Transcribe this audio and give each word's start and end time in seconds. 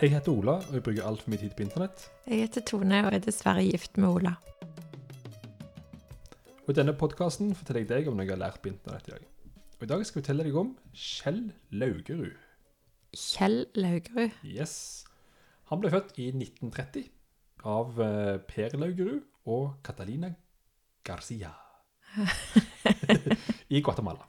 Jeg 0.00 0.14
heter 0.14 0.32
Ola, 0.32 0.52
og 0.64 0.72
jeg 0.72 0.80
bruker 0.80 1.04
altfor 1.04 1.28
mye 1.28 1.42
tid 1.42 1.50
på 1.52 1.60
internett. 1.66 2.06
Jeg 2.24 2.46
heter 2.46 2.62
Tone 2.64 3.02
og 3.04 3.12
er 3.12 3.20
dessverre 3.20 3.60
gift 3.66 3.98
med 4.00 4.08
Ola. 4.08 4.30
Og 6.64 6.70
I 6.72 6.76
denne 6.78 6.94
podkasten 6.96 7.50
forteller 7.52 7.82
jeg 7.82 7.90
deg 7.90 8.08
om 8.08 8.16
noe 8.16 8.24
jeg 8.24 8.32
har 8.32 8.40
lært 8.40 8.62
på 8.64 8.70
internett 8.70 9.10
i 9.10 9.12
dag. 9.12 9.26
Og 9.76 9.84
I 9.84 9.88
dag 9.90 10.04
skal 10.08 10.22
jeg 10.22 10.24
fortelle 10.24 10.46
deg 10.46 10.56
om 10.56 10.70
Kjell 10.96 11.42
Laugerud. 11.82 12.38
Kjell 13.12 13.58
Laugerud. 13.76 14.40
Yes. 14.40 15.04
Han 15.68 15.84
ble 15.84 15.92
født 15.92 16.16
i 16.16 16.30
1930 16.32 17.04
av 17.68 18.00
eh, 18.00 18.40
Per 18.48 18.78
Laugerud 18.80 19.20
og 19.52 19.68
Catalina 19.84 20.32
Garcia 21.04 21.52
i 23.76 23.84
Guatemala. 23.84 24.24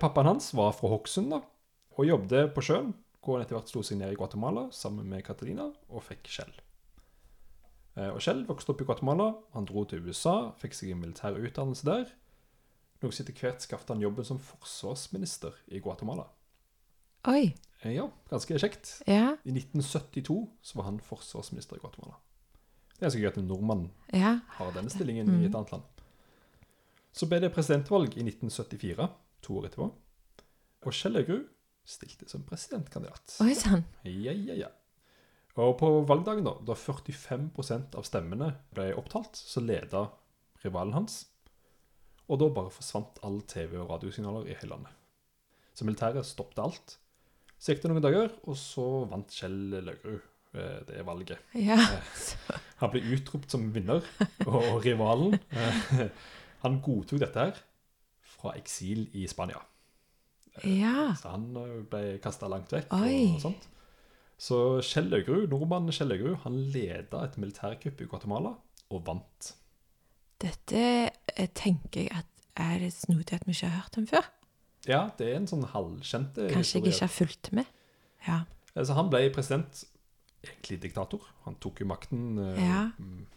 Pappaen 0.00 0.32
hans 0.32 0.54
var 0.56 0.72
fra 0.72 0.94
Hokksund 0.96 1.36
og 1.36 2.04
jobbet 2.08 2.56
på 2.56 2.64
sjøen, 2.64 2.94
hvor 3.20 3.36
han 3.36 3.44
etter 3.44 3.56
hvert 3.58 3.68
slo 3.68 3.82
seg 3.84 3.98
ned 4.00 4.12
i 4.14 4.16
Guatemala 4.18 4.68
sammen 4.72 5.06
med 5.08 5.24
Catalina 5.26 5.66
og 5.90 6.02
fikk 6.06 6.24
Kjell. 6.32 6.52
Eh, 7.96 8.08
Og 8.14 8.20
Kjell 8.24 8.44
vokste 8.48 8.72
opp 8.72 8.80
i 8.80 8.86
Guatemala. 8.88 9.34
Han 9.52 9.66
dro 9.68 9.84
til 9.84 10.00
USA, 10.06 10.52
fikk 10.60 10.74
seg 10.74 10.92
en 10.94 11.02
militær 11.02 11.36
utdannelse 11.36 11.84
der. 11.84 12.06
Noe 13.02 13.12
som 13.12 13.24
etter 13.24 13.36
hvert 13.40 13.64
skaffet 13.64 13.88
han 13.94 14.02
jobben 14.04 14.24
som 14.28 14.38
forsvarsminister 14.38 15.52
i 15.72 15.80
Guatemala. 15.80 16.26
Oi. 17.28 17.54
Eh, 17.82 17.92
Ja, 17.96 18.08
ganske 18.30 18.56
kjekt. 18.60 19.02
Ja. 19.06 19.36
I 19.44 19.52
1972 19.52 20.48
så 20.62 20.76
var 20.76 20.84
han 20.84 21.00
forsvarsminister 21.00 21.76
i 21.76 21.80
Guatemala. 21.80 22.16
Det 22.96 23.02
er 23.02 23.08
ganske 23.08 23.20
gøy 23.20 23.28
at 23.28 23.38
en 23.38 23.48
nordmann 23.48 23.90
Ja. 24.12 24.38
har 24.56 24.72
denne 24.72 24.90
stillingen 24.90 25.28
i 25.42 25.46
et 25.46 25.54
annet 25.54 25.72
land. 25.72 25.82
Så 27.12 27.26
ble 27.28 27.40
det 27.40 27.52
presidentvalg 27.52 28.16
i 28.16 28.22
1974, 28.22 29.08
to 29.42 29.58
år 29.58 29.66
etterpå. 29.68 29.90
Og 30.86 30.92
Kjell 30.92 31.16
Augerud 31.16 31.48
stilte 31.90 32.28
som 32.30 32.44
presidentkandidat. 32.46 33.36
Oi 33.44 33.54
sann. 33.58 33.84
Ja, 34.06 34.32
ja, 34.32 34.56
ja. 34.66 34.70
Og 35.60 35.74
på 35.80 35.88
valgdagen, 36.08 36.46
da, 36.46 36.54
da 36.64 36.76
45% 36.78 37.98
av 37.98 38.06
stemmene 38.06 38.52
ble 38.74 38.92
opptalt, 38.96 39.36
så 39.36 39.62
leda 39.64 40.06
rivalen 40.62 40.94
hans. 40.96 41.24
Og 42.30 42.38
da 42.40 42.48
bare 42.54 42.72
forsvant 42.72 43.18
alle 43.26 43.42
TV- 43.50 43.80
og 43.82 43.90
radiosignaler 43.90 44.46
i 44.46 44.56
hele 44.60 44.76
landet. 44.76 44.96
Så 45.74 45.86
militæret 45.86 46.26
stoppet 46.28 46.62
alt. 46.62 46.96
Så 47.60 47.74
gikk 47.74 47.82
det 47.82 47.90
noen 47.90 48.04
dager, 48.04 48.30
og 48.48 48.56
så 48.56 48.86
vant 49.10 49.34
Kjell 49.34 49.80
Laugrud. 49.84 50.26
Det 50.50 50.86
det 50.88 51.02
valget. 51.06 51.38
Ja. 51.54 51.76
Han 52.80 52.90
ble 52.90 53.04
utropt 53.14 53.52
som 53.52 53.68
vinner, 53.70 54.02
og 54.50 54.80
rivalen 54.82 55.36
eh, 55.54 56.08
Han 56.64 56.80
godtok 56.82 57.20
dette 57.22 57.44
her 57.44 57.60
fra 58.34 58.56
eksil 58.58 59.04
i 59.14 59.28
Spania. 59.30 59.60
Ja. 60.66 61.10
Så 61.18 61.32
han 61.32 61.50
eh, 61.56 61.76
ble 61.90 62.02
kasta 62.22 62.48
langt 62.50 62.72
vekk. 62.74 62.90
Oi. 62.96 63.36
og 63.36 63.44
sånt. 63.44 63.68
Så 64.40 64.56
Kjellegrud, 64.84 65.50
nordmannen 65.52 65.92
Kjellegrud 65.92 66.38
han 66.46 66.56
leda 66.72 67.24
et 67.26 67.36
militærkupp 67.40 68.00
i 68.00 68.08
Guatemala 68.08 68.54
og 68.90 69.02
vant. 69.06 69.50
Dette 70.40 70.80
jeg 70.80 71.50
tenker 71.54 72.06
jeg 72.06 72.14
at 72.22 72.26
er 72.60 72.78
det 72.82 72.92
snodig 72.94 73.36
at 73.36 73.44
vi 73.46 73.52
ikke 73.54 73.68
har 73.68 73.82
hørt 73.84 73.98
om 74.00 74.06
før. 74.08 74.26
Ja, 74.88 75.02
det 75.18 75.28
er 75.28 75.36
en 75.36 75.48
sånn 75.48 75.66
halvkjente 75.68 76.48
Kanskje 76.54 76.80
jeg 76.80 76.94
ikke 76.94 77.04
har 77.04 77.12
fulgt 77.12 77.50
med. 77.56 77.68
Ja. 78.26 78.38
Altså, 78.72 78.96
han 78.96 79.10
ble 79.12 79.26
president, 79.34 79.84
egentlig 80.44 80.80
diktator. 80.86 81.24
Han 81.44 81.58
tok 81.60 81.82
jo 81.84 81.88
makten 81.90 82.38
eh, 82.40 82.60
Ja. 82.64 82.82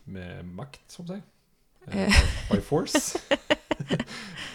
med 0.05 0.48
makt, 0.55 0.86
som. 0.92 1.09
Eh. 1.11 1.22
Eh, 1.92 2.22
by 2.50 2.61
force. 2.64 3.20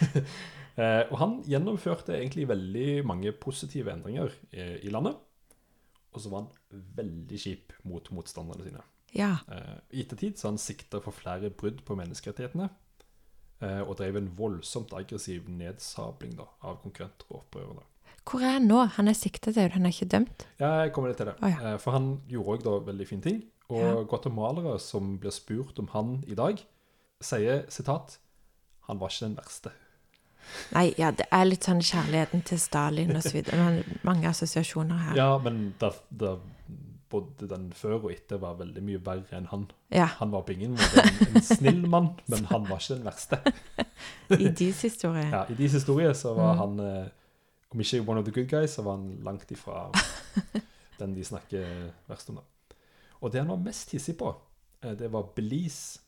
eh, 0.79 1.03
og 1.11 1.17
han 1.21 1.33
gjennomførte 1.47 2.15
egentlig 2.17 2.47
veldig 2.49 3.05
mange 3.05 3.31
positive 3.35 3.91
endringer 3.93 4.31
i, 4.53 4.65
i 4.87 4.89
landet. 4.93 5.17
Og 6.15 6.23
så 6.23 6.31
var 6.31 6.45
han 6.47 6.83
veldig 6.97 7.37
kjip 7.37 7.73
mot 7.85 8.07
motstanderne 8.15 8.65
sine. 8.65 8.81
Ja. 9.13 9.35
Eh, 9.51 9.75
I 9.99 10.03
ettertid 10.05 10.37
så 10.39 10.49
han 10.49 10.57
sikta 10.61 11.01
for 11.05 11.13
flere 11.13 11.49
brudd 11.53 11.83
på 11.85 11.97
menneskerettighetene. 11.99 12.69
eh, 13.61 13.81
og 13.83 13.97
drev 13.99 14.15
en 14.17 14.29
voldsomt 14.37 14.93
aggressiv 14.95 15.49
nedsabling 15.51 16.35
da, 16.37 16.45
av 16.63 16.77
konkurrenter 16.81 17.25
og 17.29 17.41
opprørere. 17.43 17.83
Hvor 18.29 18.39
er 18.45 18.53
han 18.59 18.67
nå? 18.69 18.77
Han 18.95 19.07
er 19.09 19.17
sikta 19.17 19.51
til 19.51 19.71
han 19.73 19.85
er 19.85 19.91
ikke 19.91 20.05
dømt. 20.13 20.45
Ja, 20.59 20.69
jeg 20.85 20.93
kommer 20.93 21.09
litt 21.09 21.17
til 21.17 21.27
det. 21.27 21.35
Oh, 21.43 21.49
ja. 21.49 21.73
Eh, 21.73 21.77
For 21.81 21.91
han 21.97 22.21
gjorde 22.29 22.55
òg 22.55 22.63
da 22.63 22.75
veldig 22.91 23.07
fine 23.09 23.21
ting. 23.25 23.39
Og 23.69 23.81
Ja. 23.81 24.03
guatemalere 24.03 24.79
som 24.79 25.17
blir 25.19 25.31
spurt 25.31 25.77
om 25.79 25.87
han 25.93 26.23
i 26.27 26.33
dag, 26.35 26.57
sier 27.21 27.65
sitat 27.69 28.17
Han 28.87 28.97
var 28.99 29.09
ikke 29.09 29.25
den 29.27 29.35
verste. 29.37 29.71
Nei, 30.73 30.93
ja, 30.97 31.11
det 31.11 31.25
er 31.31 31.45
litt 31.45 31.63
sånn 31.67 31.81
kjærligheten 31.81 32.41
til 32.45 32.59
Stalin 32.59 33.15
og 33.15 33.23
så 33.23 33.33
videre. 33.35 33.83
Mange 34.03 34.27
assosiasjoner 34.29 34.97
her. 35.09 35.15
Ja, 35.19 35.27
men 35.43 35.73
da, 35.81 35.91
da, 36.09 36.35
både 37.09 37.47
den 37.49 37.71
før 37.73 37.95
og 38.03 38.11
etter 38.13 38.37
var 38.41 38.57
veldig 38.59 38.81
mye 38.85 38.99
verre 39.05 39.37
enn 39.37 39.47
han. 39.49 39.63
Ja. 39.93 40.05
Han 40.19 40.31
var 40.33 40.43
på 40.45 40.53
ingen 40.53 40.75
måte 40.77 41.01
en, 41.05 41.35
en 41.35 41.41
snill 41.45 41.79
mann, 41.89 42.11
men 42.29 42.45
han 42.51 42.67
var 42.69 42.81
ikke 42.81 42.97
den 42.99 43.05
verste. 43.09 43.39
I 44.37 44.49
deres 44.49 44.81
historie. 44.85 45.25
Ja, 45.31 45.43
I 45.49 45.57
deres 45.57 45.73
historie 45.79 46.11
så 46.17 46.33
var 46.37 46.53
Mm. 46.53 46.59
han 46.59 46.79
eh, 46.85 47.07
Om 47.71 47.79
ikke 47.81 47.99
one 48.01 48.19
of 48.19 48.25
the 48.25 48.31
good 48.33 48.47
guys, 48.49 48.71
så 48.73 48.81
var 48.81 48.95
han 48.97 49.19
langt 49.23 49.51
ifra 49.51 49.91
den 50.99 51.11
de 51.15 51.23
snakker 51.23 51.91
verst 52.09 52.29
om. 52.29 52.39
Og 53.21 53.31
det 53.31 53.41
han 53.43 53.49
var 53.51 53.57
mest 53.61 53.91
hissig 53.93 54.15
på, 54.17 54.31
eh, 54.83 54.95
det 54.97 55.11
var 55.13 55.27
Belize, 55.35 55.99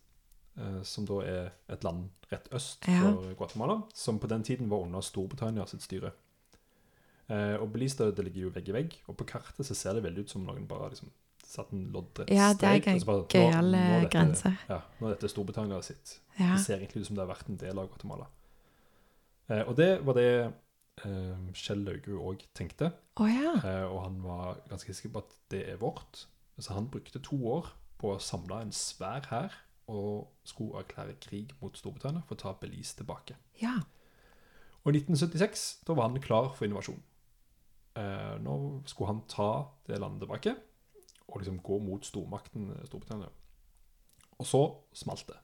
som 0.83 1.05
da 1.07 1.21
er 1.23 1.51
et 1.69 1.83
land 1.83 2.09
rett 2.31 2.49
øst 2.53 2.87
Ja. 2.87 2.99
for 3.01 3.33
Guatemala, 3.39 3.81
som 3.93 4.19
på 4.19 4.27
den 4.27 4.43
tiden 4.43 4.69
var 4.69 4.83
under 4.83 5.01
Storbritannia 5.01 5.65
sitt 5.67 5.81
styre. 5.81 6.11
Eh, 7.29 7.55
Og 7.61 7.71
Belize 7.71 8.11
ligger 8.23 8.41
jo 8.41 8.49
vegg 8.49 8.69
i 8.69 8.71
vegg, 8.75 8.97
og 9.07 9.15
på 9.17 9.25
kartet 9.25 9.65
så 9.65 9.75
ser 9.75 9.93
det 9.93 10.03
veldig 10.03 10.25
ut 10.25 10.29
som 10.29 10.43
noen 10.45 10.67
bare 10.67 10.89
liksom 10.91 11.09
satt 11.51 11.71
en 11.73 11.85
loddrett 11.91 12.29
Ja, 12.31 12.53
det 12.53 12.63
er 12.63 12.81
strek, 12.81 13.05
bare, 13.05 13.25
gøyale 13.27 13.77
er 13.77 14.09
grenser. 14.09 14.57
Ja, 14.69 14.81
nå 14.99 15.07
er 15.09 15.15
dette 15.15 15.29
Storbritannia 15.31 15.81
sitt 15.83 16.19
Ja. 16.39 16.55
det 16.55 16.65
ser 16.65 16.77
egentlig 16.79 17.01
ut 17.01 17.07
som 17.07 17.15
det 17.15 17.25
har 17.27 17.33
vært 17.35 17.49
en 17.49 17.57
del 17.57 17.79
av 17.79 17.87
Guatemala. 17.89 18.27
Eh, 19.49 19.63
og 19.67 19.75
det 19.75 19.89
var 20.05 20.13
det 20.13 20.53
eh, 21.05 21.35
Kjell 21.53 21.83
Laugu 21.85 22.17
òg 22.19 22.43
tenkte. 22.55 22.91
Å 23.17 23.27
ja. 23.27 23.53
Eh, 23.67 23.85
og 23.91 24.03
han 24.03 24.21
var 24.23 24.57
ganske 24.69 24.93
sikker 24.93 25.09
på 25.15 25.17
at 25.25 25.33
det 25.49 25.63
er 25.69 25.77
vårt. 25.77 26.25
Så 26.59 26.73
han 26.73 26.87
brukte 26.87 27.21
to 27.23 27.35
år 27.47 27.71
på 27.97 28.15
å 28.15 28.19
samle 28.21 28.61
en 28.61 28.71
svær 28.71 29.25
hær 29.31 29.51
og 29.91 30.31
skulle 30.47 30.81
erklære 30.81 31.19
krig 31.21 31.51
mot 31.61 31.75
Storbritannia 31.77 32.23
for 32.27 32.37
å 32.37 32.41
ta 32.41 32.53
Belize 32.59 32.95
tilbake. 32.97 33.35
Ja. 33.61 33.77
Og 34.81 34.93
i 34.93 35.01
1976 35.01 35.83
da 35.87 35.95
var 35.97 36.09
han 36.09 36.23
klar 36.23 36.51
for 36.55 36.67
invasjon. 36.67 37.01
Eh, 37.99 38.35
nå 38.41 38.55
skulle 38.87 39.11
han 39.11 39.23
ta 39.29 39.51
det 39.87 39.99
landet 39.99 40.23
tilbake 40.23 40.55
og 41.27 41.41
liksom 41.41 41.59
gå 41.63 41.79
mot 41.83 42.05
stormakten 42.07 42.69
eh, 42.75 42.85
Storbritannia. 42.87 43.31
Og 44.39 44.47
så 44.47 44.61
smalt 44.97 45.27
det. 45.29 45.39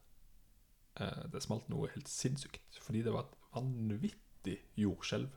Eh, 1.01 1.25
det 1.33 1.43
smalt 1.45 1.67
noe 1.71 1.91
helt 1.93 2.09
sinnssykt. 2.11 2.79
Fordi 2.81 3.03
det 3.05 3.13
var 3.13 3.27
et 3.27 3.35
vanvittig 3.53 4.57
jordskjelv 4.79 5.35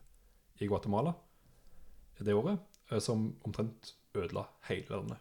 i 0.60 0.68
Guatemala 0.70 1.16
det 2.20 2.34
året, 2.36 2.60
eh, 2.90 3.00
som 3.00 3.30
omtrent 3.48 3.94
ødela 4.14 4.46
hele 4.68 4.96
landet. 4.96 5.18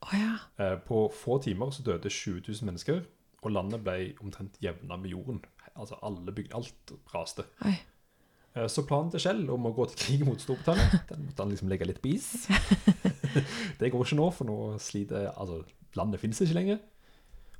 Å 0.00 0.16
ja. 0.16 0.34
Eh, 0.60 0.76
På 0.86 1.08
få 1.12 1.38
timer 1.44 1.72
så 1.74 1.84
døde 1.84 2.10
20 2.10 2.40
000 2.48 2.68
mennesker, 2.70 3.02
og 3.40 3.52
landet 3.52 3.82
ble 3.84 4.12
omtrent 4.24 4.56
jevna 4.62 4.96
med 5.00 5.12
jorden. 5.12 5.40
Altså 5.74 5.98
alle 6.04 6.32
bygd, 6.34 6.54
alt 6.56 6.94
raste. 7.14 7.44
Oi. 7.68 7.74
Eh, 8.54 8.66
Så 8.68 8.86
planen 8.88 9.12
til 9.12 9.22
Shell 9.22 9.44
om 9.52 9.68
å 9.68 9.74
gå 9.76 9.86
til 9.92 10.00
krig 10.04 10.24
mot 10.28 10.40
Storbritannia, 10.40 11.02
den 11.12 11.28
måtte 11.28 11.44
han 11.44 11.52
liksom 11.52 11.70
legge 11.72 11.88
litt 11.88 12.02
på 12.02 12.14
is. 12.14 12.48
det 13.80 13.92
går 13.92 14.06
ikke 14.06 14.18
nå, 14.18 14.30
for 14.34 14.48
nå 14.48 14.58
sliter 14.82 15.30
Altså, 15.36 15.62
landet 15.98 16.22
finnes 16.22 16.40
ikke 16.44 16.58
lenger. 16.58 16.82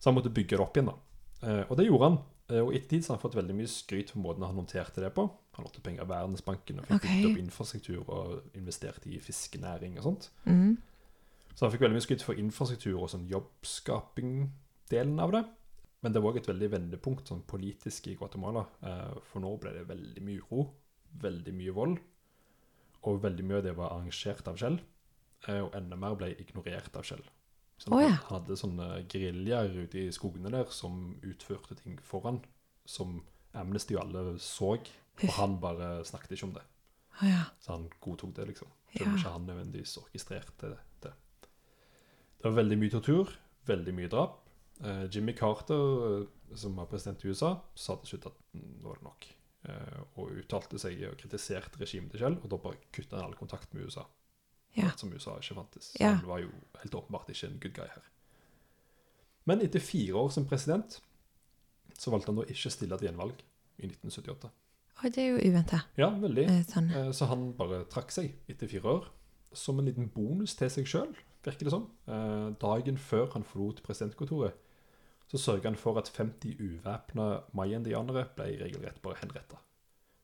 Så 0.00 0.08
han 0.08 0.16
måtte 0.16 0.32
bygge 0.32 0.56
det 0.56 0.64
opp 0.64 0.76
igjen, 0.76 0.90
da. 0.92 0.98
Eh, 1.44 1.64
Og 1.68 1.76
det 1.78 1.88
gjorde 1.88 2.10
han. 2.12 2.22
Og 2.50 2.72
i 2.74 2.80
ettertid 2.80 3.04
så 3.06 3.12
har 3.12 3.20
han 3.20 3.22
fått 3.22 3.36
veldig 3.38 3.54
mye 3.54 3.70
skryt 3.70 4.08
for 4.10 4.18
måten 4.18 4.42
han 4.42 4.56
håndterte 4.58 4.98
det 5.04 5.12
på. 5.14 5.22
Han 5.54 5.68
lånte 5.68 5.84
penger 5.86 6.02
av 6.02 6.08
Verdensbanken 6.10 6.80
og 6.82 6.88
fikk 6.88 7.04
okay. 7.04 7.20
opp 7.28 7.36
infrastruktur 7.38 8.00
og 8.10 8.56
investert 8.58 9.06
i 9.06 9.20
fiskenæring 9.22 9.94
og 10.00 10.08
sånt. 10.08 10.26
Mm. 10.50 10.72
Så 11.54 11.66
han 11.66 11.72
fikk 11.74 11.82
veldig 11.84 11.98
mye 11.98 12.04
skryt 12.06 12.24
for 12.24 12.38
infrastruktur 12.40 12.96
og 13.02 13.10
sånn 13.12 13.26
jobbskaping-delen 13.30 15.18
av 15.20 15.32
det. 15.34 15.42
Men 16.00 16.14
det 16.14 16.22
var 16.22 16.32
også 16.32 16.40
et 16.44 16.52
veldig 16.54 16.68
vendepunkt 16.72 17.28
sånn 17.28 17.42
politisk 17.48 18.06
i 18.08 18.14
Guatemala. 18.16 18.62
Eh, 18.86 19.18
for 19.28 19.44
nå 19.44 19.50
ble 19.60 19.74
det 19.76 19.88
veldig 19.90 20.22
mye 20.24 20.40
uro, 20.40 20.62
veldig 21.20 21.54
mye 21.58 21.74
vold. 21.76 21.98
Og 23.08 23.20
veldig 23.24 23.44
mye 23.48 23.60
av 23.60 23.66
det 23.66 23.74
var 23.76 23.92
arrangert 23.94 24.48
av 24.48 24.56
Shell. 24.60 24.80
eh, 25.48 25.60
Og 25.60 25.74
enda 25.76 25.96
mer 25.96 26.16
ble 26.16 26.32
ignorert 26.40 26.96
av 26.96 27.04
Shell. 27.04 27.22
Så 27.80 27.92
oh, 27.92 28.00
ja. 28.02 28.12
han 28.12 28.40
hadde 28.40 28.56
sånne 28.60 28.88
geriljaer 29.08 29.72
ute 29.72 30.02
i 30.02 30.12
skogene 30.12 30.50
der 30.52 30.68
som 30.68 31.16
utførte 31.24 31.76
ting 31.78 31.96
foran, 32.04 32.42
som 32.84 33.22
Amnesty 33.56 33.96
og 33.96 34.02
alle 34.04 34.38
så, 34.38 34.74
og 34.76 35.30
han 35.38 35.56
bare 35.60 36.04
snakket 36.04 36.36
ikke 36.36 36.48
om 36.50 36.52
det. 36.58 36.64
Oh, 37.20 37.24
ja. 37.28 37.46
Så 37.60 37.72
han 37.72 37.88
godtok 38.00 38.34
det, 38.36 38.50
liksom. 38.52 38.68
Ja. 38.92 38.98
Selv 38.98 39.08
om 39.08 39.16
ikke 39.16 39.32
han 39.32 39.48
nødvendigvis 39.48 39.96
orkestrerte 40.00 40.74
det. 41.00 41.12
Det 42.40 42.48
var 42.48 42.56
veldig 42.62 42.78
mye 42.80 42.92
tortur, 42.94 43.32
veldig 43.68 43.92
mye 43.96 44.08
drap. 44.12 44.38
Eh, 44.84 45.02
Jimmy 45.12 45.34
Carter, 45.36 46.22
eh, 46.22 46.56
som 46.56 46.76
var 46.76 46.86
president 46.88 47.20
i 47.24 47.28
USA, 47.28 47.50
sa 47.76 47.96
til 48.00 48.14
slutt 48.14 48.30
at 48.30 48.38
nå 48.56 48.86
var 48.88 48.96
det 48.96 49.04
nok. 49.04 49.26
Eh, 49.68 49.98
og 50.16 50.30
uttalte 50.40 50.78
seg 50.80 51.02
og 51.10 51.18
kritiserte 51.20 51.76
regimet 51.82 52.10
til 52.14 52.22
Shell, 52.22 52.38
og 52.40 52.48
da 52.48 52.56
bare 52.56 52.80
kutta 52.96 53.18
han 53.18 53.26
all 53.28 53.36
kontakt 53.36 53.74
med 53.74 53.84
USA. 53.84 54.06
Ja. 54.78 54.92
som 54.96 55.10
USA 55.12 55.32
ikke 55.36 55.54
fantes. 55.56 55.88
Så 55.92 55.98
Ja. 56.00 56.12
han 56.14 56.26
var 56.28 56.38
jo 56.38 56.48
helt 56.78 56.94
åpenbart 56.94 57.28
ikke 57.28 57.46
en 57.48 57.58
good 57.60 57.72
guy 57.74 57.88
her. 57.88 58.02
Men 59.44 59.60
etter 59.60 59.80
fire 59.80 60.14
år 60.14 60.30
som 60.30 60.44
president 60.46 61.00
så 61.98 62.10
valgte 62.12 62.26
han 62.30 62.36
da 62.36 62.42
ikke 62.44 62.68
å 62.68 62.70
stille 62.70 62.96
til 62.98 63.08
gjenvalg 63.08 63.34
i 63.80 63.86
1978. 63.88 64.50
Oi, 65.02 65.08
det 65.10 65.18
er 65.18 65.28
jo 65.32 65.50
uventa. 65.50 65.80
Ja, 65.98 66.10
veldig. 66.10 66.46
Sånn. 66.70 67.12
Så 67.12 67.26
han 67.26 67.52
bare 67.58 67.84
trakk 67.90 68.12
seg 68.12 68.32
etter 68.48 68.68
fire 68.68 68.84
år, 68.84 69.08
som 69.52 69.78
en 69.80 69.86
liten 69.86 70.08
bonus 70.08 70.54
til 70.54 70.70
seg 70.70 70.86
sjøl, 70.86 71.16
virker 71.46 71.68
det 71.68 71.72
som. 71.74 71.88
Eh, 72.06 72.50
Dagen 72.60 72.98
før 73.00 73.30
han 73.34 73.46
forlot 73.46 73.82
presidentkontoret, 73.86 74.56
så 75.30 75.38
sørga 75.38 75.70
han 75.70 75.78
for 75.78 75.98
at 76.00 76.10
50 76.10 76.58
uvæpna 76.58 77.26
maya-indianere 77.54 78.26
ble 78.36 78.48
regelrett 78.64 79.02
bare 79.02 79.20
henretta. 79.22 79.60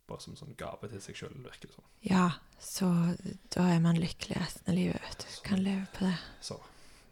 Bare 0.06 0.22
som 0.22 0.34
en 0.34 0.40
sånn 0.40 0.56
gave 0.58 0.88
til 0.90 1.02
seg 1.02 1.18
sjøl, 1.18 1.36
virker 1.42 1.70
det 1.70 1.76
som. 1.76 1.86
Ja, 2.06 2.26
så 2.62 2.88
da 3.54 3.68
er 3.74 3.82
man 3.82 3.98
lykkelig 3.98 4.38
resten 4.38 4.70
av 4.70 4.78
livet, 4.78 5.02
vet 5.02 5.24
du. 5.24 5.28
Kan 5.46 5.62
leve 5.62 5.86
på 5.94 6.06
det. 6.06 6.16
Så. 6.42 6.58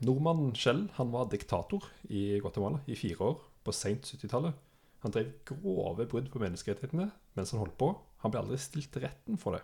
Nordmannen 0.05 0.55
Shell 0.59 0.89
han 0.99 1.12
var 1.15 1.31
diktator 1.31 1.87
i 2.11 2.41
Guatemala 2.43 2.83
i 2.91 2.99
fire 2.99 3.31
år, 3.31 3.43
på 3.65 3.73
seint 3.73 4.06
70-tallet. 4.11 4.59
Han 5.05 5.12
drev 5.15 5.31
grove 5.49 6.06
brudd 6.09 6.31
på 6.33 6.41
menneskerettighetene 6.43 7.11
mens 7.37 7.53
han 7.55 7.62
holdt 7.62 7.77
på. 7.81 7.91
Han 8.25 8.33
ble 8.33 8.43
aldri 8.43 8.59
stilt 8.61 8.91
til 8.95 9.05
retten 9.05 9.39
for 9.41 9.56
det. 9.56 9.62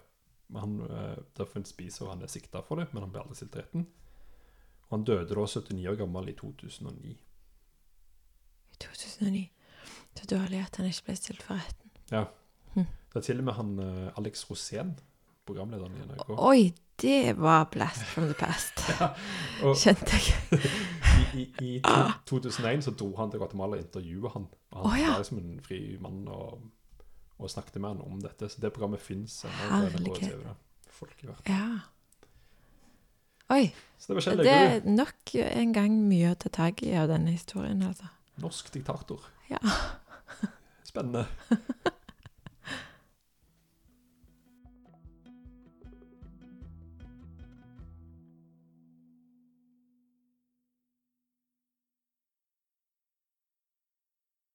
Han, 0.56 0.80
eh, 0.86 1.18
derfor 1.38 1.62
spiser 1.64 2.10
han 2.10 2.22
er 2.22 2.30
sikta 2.30 2.62
for 2.66 2.80
det, 2.80 2.88
men 2.92 3.04
han 3.04 3.12
ble 3.12 3.22
aldri 3.22 3.38
stilt 3.38 3.52
til 3.54 3.62
retten. 3.62 3.86
Og 4.90 4.98
han 4.98 5.06
døde 5.06 5.28
da 5.30 5.46
79 5.46 5.86
år 5.86 5.98
gammel 6.00 6.28
i 6.32 6.36
2009. 6.38 7.16
I 8.70 8.76
2009. 8.82 9.46
Så 10.18 10.26
dårlig 10.26 10.60
at 10.66 10.76
han 10.76 10.86
ikke 10.90 11.06
ble 11.08 11.16
stilt 11.16 11.42
for 11.46 11.54
retten. 11.54 11.90
Ja. 12.10 12.24
Det 13.10 13.18
er 13.18 13.26
til 13.26 13.40
og 13.42 13.44
med 13.44 13.56
han 13.58 13.70
eh, 13.82 14.18
Alex 14.18 14.44
Rosén, 14.50 14.92
programlederen 15.46 15.96
i 15.96 16.04
NRK. 16.06 16.28
Oi, 16.38 16.74
det 17.02 17.36
var 17.38 17.64
blast 17.72 18.04
from 18.06 18.28
the 18.30 18.34
past. 18.38 18.82
Og 19.66 19.74
Kjente 19.76 20.14
jeg. 20.14 20.60
i, 21.40 21.46
i, 21.60 21.70
i 21.76 21.80
to, 21.82 22.36
2001 22.38 22.84
så 22.86 22.94
dro 22.94 23.10
han 23.18 23.32
til 23.32 23.42
Guatemala 23.42 23.78
og 23.78 23.82
intervjuet 23.82 24.34
han. 24.36 24.46
Og 24.70 24.90
han 24.90 24.92
oh, 24.92 25.00
ja. 25.00 25.10
var 25.10 25.24
liksom 25.24 25.40
en 25.42 25.56
fri 25.66 25.80
mann 26.02 26.28
og, 26.30 26.62
og 27.38 27.50
snakket 27.50 27.80
med 27.80 27.96
han 27.96 28.04
om 28.06 28.20
dette. 28.22 28.48
Så 28.48 28.62
det 28.62 28.72
programmet 28.76 29.02
fins 29.02 29.42
Herlighet. 29.42 30.54
Folk 30.90 31.24
i 31.24 31.26
verden. 31.26 31.50
Ja. 31.50 31.80
Oi. 33.50 33.70
Så 34.00 34.14
det 34.14 34.16
var 34.16 34.42
Det 34.42 34.52
er 34.54 34.80
nok 34.88 35.34
en 35.34 35.72
gang 35.76 35.96
mye 36.08 36.32
å 36.32 36.38
ta 36.38 36.48
tak 36.48 36.82
i 36.86 36.94
av 36.96 37.10
denne 37.10 37.34
historien, 37.34 37.82
altså. 37.84 38.08
Norsk 38.40 38.70
diktator. 38.72 39.26
Ja. 39.50 39.60
Spennende. 40.88 41.26